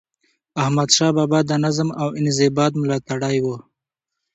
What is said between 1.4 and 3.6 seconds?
د نظم او انضباط ملاتړی و.